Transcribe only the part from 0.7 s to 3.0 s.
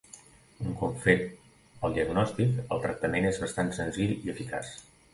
cop fet el diagnòstic, el